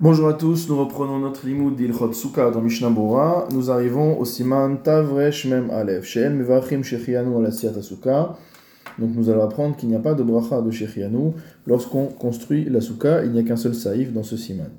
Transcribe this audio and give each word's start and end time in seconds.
Bonjour 0.00 0.28
à 0.28 0.34
tous, 0.34 0.68
nous 0.68 0.76
reprenons 0.76 1.20
notre 1.20 1.46
limoud 1.46 1.76
d'Ilchot 1.76 2.12
Sukkah 2.12 2.50
dans 2.50 2.60
Mishnah 2.60 2.90
Bora. 2.90 3.46
Nous 3.52 3.70
arrivons 3.70 4.18
au 4.18 4.24
siman 4.24 4.82
Tavresh 4.82 5.46
Mem 5.46 5.70
Aleph. 5.70 6.16
Mevachim 6.16 6.82
Shechianu 6.82 7.36
ala 7.36 7.52
Sukkah. 7.52 8.36
Donc 8.98 9.10
nous 9.14 9.30
allons 9.30 9.44
apprendre 9.44 9.76
qu'il 9.76 9.88
n'y 9.88 9.94
a 9.94 10.00
pas 10.00 10.14
de 10.14 10.24
bracha 10.24 10.60
de 10.62 10.72
Shechianu. 10.72 11.34
Lorsqu'on 11.68 12.06
construit 12.06 12.64
la 12.64 12.80
Sukkah, 12.80 13.24
il 13.24 13.30
n'y 13.30 13.38
a 13.38 13.44
qu'un 13.44 13.54
seul 13.54 13.72
saïf 13.72 14.12
dans 14.12 14.24
ce 14.24 14.36
siman. 14.36 14.70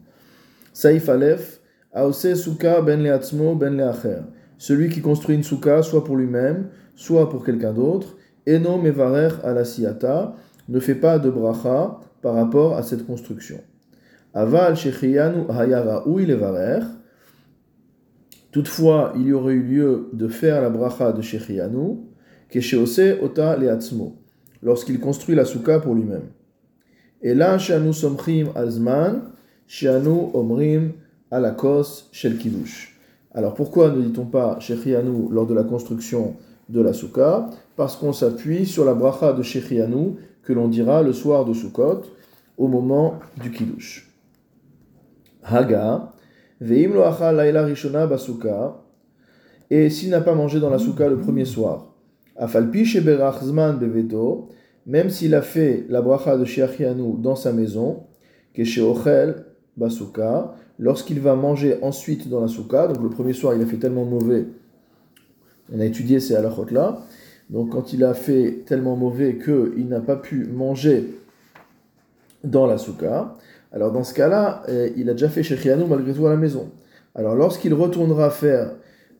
Saïf 0.73 1.07
Aleph, 1.07 1.61
Aose 1.93 2.33
Sukkah 2.33 2.81
ben 2.81 3.01
leatzmo 3.01 3.55
ben 3.55 3.77
leacher. 3.77 4.19
Celui 4.57 4.89
qui 4.89 4.99
construit 4.99 5.37
une 5.37 5.43
Sukkah, 5.43 5.81
soit 5.81 6.03
pour 6.03 6.17
lui-même, 6.17 6.67
soit 6.93 7.29
pour 7.29 7.45
quelqu'un 7.45 7.71
d'autre, 7.71 8.17
Eno 8.45 8.77
Mevarer 8.77 9.29
Siyata, 9.63 10.35
ne 10.67 10.79
fait 10.81 10.95
pas 10.95 11.19
de 11.19 11.29
bracha 11.29 12.01
par 12.21 12.33
rapport 12.33 12.75
à 12.75 12.83
cette 12.83 13.07
construction. 13.07 13.61
Aval 14.35 14.75
Shechiyanu 14.75 15.45
Hayara 15.49 16.03
Levarer. 16.05 16.81
Toutefois, 18.51 19.13
il 19.15 19.27
y 19.27 19.33
aurait 19.33 19.53
eu 19.53 19.63
lieu 19.63 20.09
de 20.11 20.27
faire 20.27 20.61
la 20.61 20.69
bracha 20.69 21.13
de 21.13 21.21
Shechiyanu, 21.21 21.99
Kesheose 22.49 23.17
Ota 23.23 23.55
Leatzmo, 23.55 24.17
lorsqu'il 24.61 24.99
construit 24.99 25.35
la 25.35 25.45
souka 25.45 25.79
pour 25.79 25.95
lui-même. 25.95 26.27
Et 27.21 27.33
là, 27.33 27.57
Shanu 27.57 27.93
Somchim 27.93 28.49
Azman, 28.55 29.21
Shanu 29.67 30.29
Omrim 30.33 30.91
Alakos 31.31 32.09
Shel 32.11 32.37
Kiddush. 32.37 32.93
Alors 33.33 33.53
pourquoi 33.53 33.89
ne 33.89 34.01
dit-on 34.01 34.25
pas 34.25 34.57
Shechianu 34.59 35.29
lors 35.31 35.47
de 35.47 35.53
la 35.53 35.63
construction 35.63 36.35
de 36.67 36.81
la 36.81 36.91
souka? 36.91 37.49
Parce 37.77 37.95
qu'on 37.95 38.11
s'appuie 38.11 38.65
sur 38.65 38.83
la 38.83 38.95
bracha 38.95 39.31
de 39.31 39.43
Shechianu 39.43 40.17
que 40.43 40.51
l'on 40.51 40.67
dira 40.67 41.03
le 41.03 41.13
soir 41.13 41.45
de 41.45 41.53
Sukkot 41.53 42.01
au 42.57 42.67
moment 42.67 43.19
du 43.41 43.49
Kiddush. 43.51 44.11
Haga, 45.47 46.11
veim 46.59 46.93
laila 46.93 47.65
rishona 47.65 48.07
basuka, 48.07 48.81
et 49.69 49.89
s'il 49.89 50.09
n'a 50.09 50.21
pas 50.21 50.33
mangé 50.33 50.59
dans 50.59 50.69
la 50.69 50.79
souka 50.79 51.07
le 51.07 51.17
premier 51.17 51.45
soir, 51.45 51.93
afalpi 52.35 52.83
sheberach 52.85 53.43
zman 53.43 53.77
beveto, 53.77 54.49
même 54.87 55.09
s'il 55.09 55.35
a 55.35 55.41
fait 55.41 55.85
la 55.89 56.01
bracha 56.01 56.37
de 56.37 56.45
Shiachianu 56.45 57.15
dans 57.19 57.35
sa 57.35 57.53
maison, 57.53 58.03
kesheochel 58.53 59.45
basuka, 59.77 60.55
lorsqu'il 60.79 61.19
va 61.19 61.35
manger 61.35 61.77
ensuite 61.81 62.27
dans 62.27 62.41
la 62.41 62.47
souka, 62.47 62.87
donc 62.87 63.03
le 63.03 63.09
premier 63.09 63.33
soir 63.33 63.53
il 63.55 63.61
a 63.61 63.65
fait 63.65 63.77
tellement 63.77 64.05
mauvais, 64.05 64.47
on 65.73 65.79
a 65.79 65.85
étudié 65.85 66.19
ces 66.19 66.35
halachot 66.35 66.67
là, 66.71 67.01
donc 67.49 67.71
quand 67.71 67.93
il 67.93 68.03
a 68.03 68.13
fait 68.13 68.63
tellement 68.65 68.95
mauvais 68.95 69.37
qu'il 69.37 69.87
n'a 69.87 69.99
pas 69.99 70.15
pu 70.15 70.45
manger 70.45 71.19
dans 72.43 72.65
la 72.65 72.77
souka, 72.77 73.35
alors 73.75 73.91
dans 73.91 74.05
ce 74.05 74.13
cas-là, 74.13 74.63
euh, 74.69 74.89
il 74.95 75.09
a 75.09 75.11
déjà 75.11 75.27
fait 75.27 75.43
Shechianu 75.43 75.83
malgré 75.85 76.13
tout 76.13 76.25
à 76.25 76.29
la 76.29 76.37
maison. 76.37 76.71
Alors 77.13 77.35
lorsqu'il 77.35 77.73
retournera 77.73 78.29
faire 78.29 78.71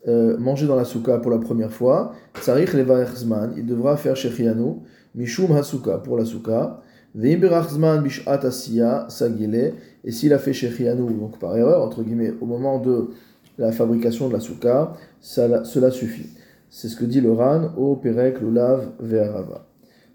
euh, 0.07 0.37
manger 0.37 0.65
dans 0.65 0.77
la 0.77 0.85
souka 0.85 1.17
pour 1.17 1.29
la 1.29 1.39
première 1.39 1.73
fois, 1.73 2.13
Tsarich 2.39 2.71
Levarechzman, 2.73 3.53
il 3.57 3.65
devra 3.65 3.97
faire 3.97 4.15
Shechianu, 4.15 4.77
Mishum 5.13 5.51
Hasuka 5.51 5.97
pour 5.97 6.17
la 6.17 6.23
souka, 6.23 6.79
Bishat 7.13 8.49
Sagile, 9.09 9.73
et 10.05 10.11
s'il 10.11 10.33
a 10.33 10.39
fait 10.39 10.53
Shechianu, 10.53 11.13
donc 11.13 11.37
par 11.37 11.57
erreur, 11.57 11.83
entre 11.83 12.01
guillemets, 12.01 12.33
au 12.39 12.45
moment 12.45 12.79
de 12.79 13.09
la 13.57 13.73
fabrication 13.73 14.29
de 14.29 14.33
la 14.33 14.39
souka, 14.39 14.93
cela 15.19 15.91
suffit. 15.91 16.29
C'est 16.69 16.87
ce 16.87 16.95
que 16.95 17.03
dit 17.03 17.19
le 17.19 17.33
Ran 17.33 17.71
au 17.75 17.97
Perek 17.97 18.39
Lulav 18.39 18.87
Ve'arava. 18.99 19.67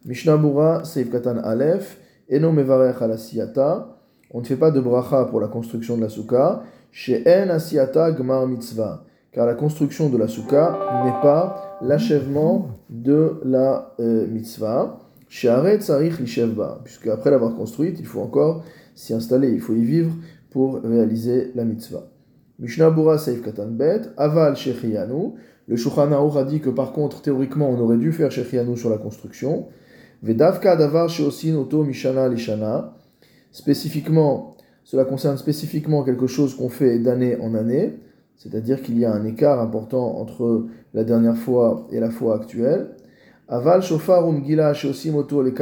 Mishnah 0.06 0.38
Bura 0.38 0.84
Seif 0.84 1.10
Katan 1.10 1.36
Aleph, 1.38 1.98
Eno 2.30 2.52
Mevarech 2.52 3.02
Alasiyata, 3.02 3.99
on 4.30 4.40
ne 4.40 4.44
fait 4.44 4.56
pas 4.56 4.70
de 4.70 4.80
bracha 4.80 5.24
pour 5.24 5.40
la 5.40 5.48
construction 5.48 5.96
de 5.96 6.02
la 6.02 6.08
souka, 6.08 6.62
chez 6.92 7.22
En 7.26 7.50
Asiata 7.50 8.12
Gmar 8.12 8.46
Mitzvah, 8.46 9.04
car 9.32 9.46
la 9.46 9.54
construction 9.54 10.08
de 10.08 10.18
la 10.18 10.28
souka 10.28 10.78
n'est 11.04 11.22
pas 11.22 11.78
l'achèvement 11.82 12.68
de 12.88 13.40
la 13.44 13.94
euh, 14.00 14.26
mitzvah. 14.26 14.98
Chez 15.28 15.48
Aret 15.48 15.80
Sarich 15.80 16.18
Lishevba, 16.18 16.80
puisque 16.82 17.06
après 17.06 17.30
l'avoir 17.30 17.54
construite, 17.54 18.00
il 18.00 18.06
faut 18.06 18.20
encore 18.20 18.64
s'y 18.96 19.14
installer, 19.14 19.50
il 19.50 19.60
faut 19.60 19.74
y 19.74 19.84
vivre 19.84 20.12
pour 20.50 20.80
réaliser 20.82 21.52
la 21.54 21.64
mitzvah. 21.64 22.08
Mishnah 22.58 22.90
Bura 22.90 23.16
Seif 23.16 23.40
Katan 23.40 23.68
Bet, 23.68 24.02
Aval 24.16 24.56
Shechianu. 24.56 25.34
Le 25.68 25.76
Shulchan 25.76 26.10
a 26.10 26.44
dit 26.44 26.60
que 26.60 26.70
par 26.70 26.92
contre, 26.92 27.22
théoriquement, 27.22 27.70
on 27.70 27.78
aurait 27.78 27.96
dû 27.96 28.12
faire 28.12 28.32
Shechianu 28.32 28.76
sur 28.76 28.90
la 28.90 28.98
construction. 28.98 29.68
Vedavka 30.22 30.74
Davar 30.74 31.08
Sheosin 31.08 31.54
Oto 31.54 31.84
Mishana 31.84 32.28
Lishana 32.28 32.92
spécifiquement, 33.50 34.56
cela 34.84 35.04
concerne 35.04 35.36
spécifiquement 35.36 36.02
quelque 36.02 36.26
chose 36.26 36.54
qu'on 36.54 36.68
fait 36.68 36.98
d'année 36.98 37.36
en 37.40 37.54
année, 37.54 37.98
c'est-à-dire 38.36 38.82
qu'il 38.82 38.98
y 38.98 39.04
a 39.04 39.12
un 39.12 39.24
écart 39.24 39.60
important 39.60 40.18
entre 40.18 40.66
la 40.94 41.04
dernière 41.04 41.36
fois 41.36 41.86
et 41.92 42.00
la 42.00 42.10
fois 42.10 42.36
actuelle. 42.36 42.90
Aval 43.48 43.82
shofar 43.82 44.26
um 44.26 44.42
gila 44.44 44.72
moto 45.12 45.42
le 45.42 45.52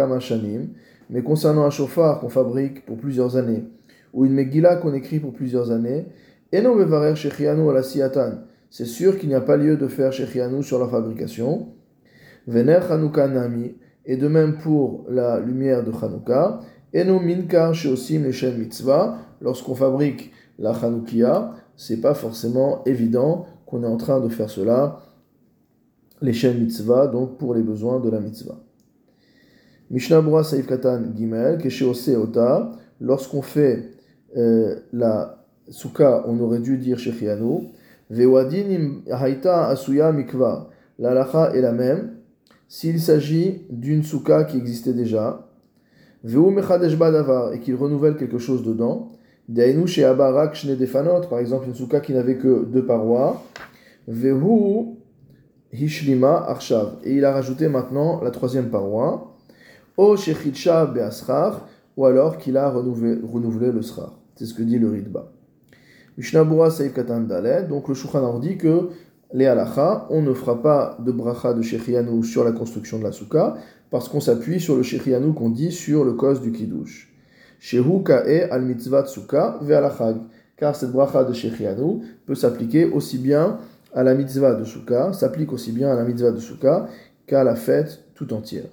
mais 1.11 1.23
concernant 1.23 1.65
un 1.65 1.71
shofar 1.71 2.21
qu'on 2.21 2.29
fabrique 2.29 2.85
pour 2.85 2.99
plusieurs 2.99 3.37
années, 3.37 3.65
ou 4.13 4.27
une 4.27 4.33
megila 4.33 4.77
qu'on 4.77 4.93
écrit 4.93 5.21
pour 5.21 5.33
plusieurs 5.33 5.71
années, 5.71 6.07
eno 6.53 6.75
mevarer 6.75 7.17
shechianu 7.17 7.69
ala 7.71 7.83
siatan, 7.83 8.43
c'est 8.71 8.85
sûr 8.85 9.19
qu'il 9.19 9.31
n'y 9.31 9.35
a 9.35 9.41
pas 9.41 9.57
lieu 9.57 9.77
de 9.77 9.89
faire 9.89 10.13
shechianu 10.13 10.63
sur 10.63 10.79
la 10.79 10.87
fabrication. 10.89 11.69
Vener 12.47 12.79
nami, 13.15 13.75
et 14.07 14.17
de 14.17 14.29
même 14.29 14.57
pour 14.57 15.05
la 15.09 15.39
lumière 15.39 15.85
de 15.85 15.93
Chanukah, 15.93 16.61
Eno 16.93 17.21
minkar 17.21 17.75
sheosim 17.75 18.25
leshem 18.25 18.59
mitzvah. 18.59 19.19
Lorsqu'on 19.41 19.75
fabrique 19.75 20.33
la 20.59 20.73
Hanoukia, 20.73 21.55
c'est 21.77 22.01
pas 22.01 22.15
forcément 22.15 22.83
évident 22.85 23.47
qu'on 23.67 23.83
est 23.85 23.87
en 23.87 23.97
train 23.97 24.21
de 24.21 24.29
faire 24.29 24.51
cela, 24.51 25.01
leshem 26.21 26.59
mitzvah, 26.59 27.07
donc 27.07 27.39
pour 27.39 27.55
les 27.55 27.63
besoins 27.63 28.01
de 28.01 28.11
la 28.11 28.21
mitzvah. 28.21 28.59
Mishnah 29.91 30.21
Bura 30.21 30.45
Saif 30.45 30.67
Katan 30.67 31.15
Gimel, 31.17 31.59
Kesheose 31.59 32.11
Ota. 32.11 32.73
Lorsqu'on 33.01 33.43
fait 33.43 33.91
euh, 34.37 34.81
la 34.93 35.47
souka, 35.71 36.25
on 36.27 36.39
aurait 36.41 36.59
dû 36.59 36.77
dire 36.77 36.99
Shechianu. 36.99 37.69
Vewadin 38.11 39.03
Haita 39.07 39.69
Asuya 39.69 40.13
Mikva. 40.13 40.69
La 40.99 41.15
lacha 41.15 41.55
est 41.55 41.61
la 41.61 41.73
même. 41.73 42.17
S'il 42.69 43.01
s'agit 43.01 43.63
d'une 43.71 44.03
souka 44.03 44.45
qui 44.45 44.59
existait 44.59 44.93
déjà, 44.93 45.48
et 46.25 47.61
qu'il 47.61 47.75
renouvelle 47.75 48.17
quelque 48.17 48.39
chose 48.39 48.63
dedans. 48.63 49.13
Par 51.31 51.39
exemple, 51.39 51.67
une 51.69 51.75
souka 51.75 52.01
qui 52.01 52.13
n'avait 52.13 52.37
que 52.37 52.65
deux 52.65 52.85
parois. 52.85 53.43
Vehu 54.07 54.97
Hishlima 55.73 56.45
Arshav. 56.49 56.97
Et 57.05 57.15
il 57.15 57.25
a 57.25 57.33
rajouté 57.33 57.69
maintenant 57.69 58.23
la 58.23 58.31
troisième 58.31 58.71
paroi. 58.71 59.37
O 59.97 60.17
Beasrar. 60.95 61.69
Ou 61.97 62.07
alors 62.07 62.39
qu'il 62.39 62.57
a 62.57 62.71
renouvelé, 62.71 63.19
renouvelé 63.25 63.73
le 63.73 63.83
srar. 63.83 64.19
C'est 64.37 64.47
ce 64.47 64.55
que 64.55 64.63
dit 64.63 64.79
le 64.79 64.89
Ridba. 64.89 65.33
Mishnabura 66.17 66.71
Saif 66.71 66.95
Katan 66.95 67.27
Donc 67.69 67.89
le 67.89 67.95
Shulchan 67.95 68.39
dit 68.39 68.57
que 68.57 68.91
les 69.33 69.47
halacha, 69.47 70.07
on 70.11 70.23
ne 70.23 70.33
fera 70.33 70.63
pas 70.63 70.97
de 71.05 71.13
bracha 71.13 71.53
de 71.53 71.63
Shechianu 71.63 72.25
sur 72.25 72.45
la 72.45 72.53
construction 72.53 72.99
de 72.99 73.05
la 73.05 73.13
souka, 73.13 73.57
parce 73.91 74.09
qu'on 74.09 74.21
s'appuie 74.21 74.61
sur 74.61 74.77
le 74.77 74.83
Shechianu 74.83 75.33
qu'on 75.35 75.51
dit 75.51 75.73
sur 75.73 76.05
le 76.05 76.15
cause 76.15 76.41
du 76.41 76.53
Kiddush. 76.53 77.13
Shehu 77.61 78.03
ka'e 78.05 78.49
al 78.51 78.63
mitzvah 78.63 79.07
souka 79.07 79.59
ve 79.61 79.75
car 80.57 80.75
cette 80.75 80.93
bracha 80.93 81.25
de 81.25 81.33
Shechianu 81.33 82.01
peut 82.27 82.35
s'appliquer 82.35 82.87
aussi 82.87 83.19
bien 83.19 83.59
à 83.95 84.03
la 84.03 84.15
mitzvah 84.15 84.55
de 84.55 84.65
souka, 84.65 85.13
s'applique 85.13 85.53
aussi 85.53 85.73
bien 85.73 85.91
à 85.91 85.95
la 85.95 86.05
mitzvah 86.05 86.31
de 86.31 86.39
souka 86.39 86.89
qu'à 87.27 87.45
la 87.45 87.55
fête 87.55 88.05
tout 88.15 88.33
entière. 88.33 88.69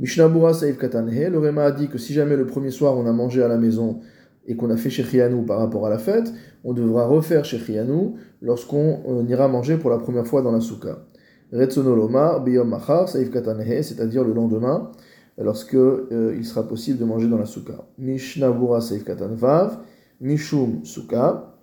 Mishnabura 0.00 0.54
Saïf 0.54 0.78
Katanhe, 0.78 1.28
le 1.30 1.38
Réma 1.38 1.64
a 1.64 1.72
dit 1.72 1.88
que 1.88 1.98
si 1.98 2.12
jamais 2.12 2.36
le 2.36 2.46
premier 2.46 2.70
soir 2.70 2.96
on 2.96 3.06
a 3.06 3.12
mangé 3.12 3.42
à 3.42 3.48
la 3.48 3.56
maison 3.56 4.00
et 4.46 4.56
qu'on 4.56 4.70
a 4.70 4.76
fait 4.76 4.90
Shechianu 4.90 5.44
par 5.44 5.58
rapport 5.58 5.86
à 5.86 5.90
la 5.90 5.98
fête, 5.98 6.32
on 6.64 6.72
devra 6.72 7.06
refaire 7.06 7.44
Shechianu 7.44 8.14
lorsqu'on 8.40 9.00
euh, 9.08 9.24
ira 9.28 9.48
manger 9.48 9.76
pour 9.76 9.90
la 9.90 9.98
première 9.98 10.26
fois 10.26 10.42
dans 10.42 10.52
la 10.52 10.60
souka. 10.60 11.06
Retsonoloma, 11.52 12.38
Biyom 12.38 12.68
Machar, 12.68 13.08
Saif 13.08 13.30
Katanehe, 13.30 13.82
c'est-à-dire 13.82 14.24
le 14.24 14.32
lendemain, 14.32 14.90
lorsque 15.38 15.74
euh, 15.74 16.34
il 16.36 16.44
sera 16.44 16.66
possible 16.66 16.98
de 16.98 17.04
manger 17.04 17.28
dans 17.28 17.38
la 17.38 17.46
souka. 17.46 17.86
Mishnabura 17.98 18.80
Saif 18.80 19.04
Katanvav, 19.04 19.78
Mishum 20.20 20.84
Souka. 20.84 21.56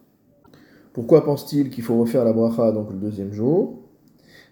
Pourquoi 0.94 1.24
pense-t-il 1.24 1.70
qu'il 1.70 1.84
faut 1.84 1.98
refaire 2.00 2.26
la 2.26 2.34
bracha 2.34 2.72
donc 2.72 2.92
le 2.92 2.98
deuxième 2.98 3.32
jour? 3.32 3.89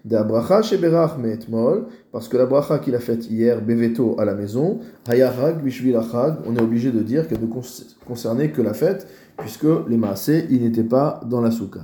Bracha 0.08 0.62
sheberach 0.62 1.18
me'etmol, 1.18 1.88
parce 2.12 2.28
que 2.28 2.38
la 2.38 2.46
bracha 2.46 2.80
qu'il 2.80 2.96
a 2.96 3.00
faite 3.00 3.30
hier, 3.30 3.62
beveto 3.62 4.16
à 4.20 4.26
la 4.26 4.34
maison, 4.34 4.80
hayarag 5.08 5.62
bishvil 5.62 5.98
on 6.46 6.56
est 6.56 6.62
obligé 6.62 6.92
de 6.92 7.02
dire 7.02 7.28
qu'elle 7.28 7.42
ne 7.42 7.48
concernait 8.06 8.52
que 8.52 8.62
la 8.62 8.74
fête, 8.74 9.08
puisque 9.38 9.68
les 9.88 9.98
maasés, 9.98 10.46
ils 10.50 10.62
n'étaient 10.62 10.84
pas 10.84 11.22
dans 11.30 11.42
la 11.42 11.52
souka. 11.52 11.82